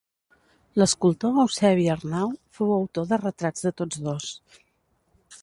L'escultor 0.81 1.37
Eusebi 1.43 1.85
Arnau 1.97 2.33
fou 2.61 2.73
autor 2.79 3.07
de 3.13 3.21
retrats 3.27 3.69
de 3.69 3.75
tots 3.83 4.03
dos. 4.09 4.33